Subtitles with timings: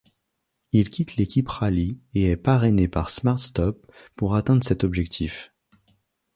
[0.71, 3.85] Il quitte l'équipe Rally et est parrainé par SmartStop
[4.15, 5.53] pour atteindre cet objectif.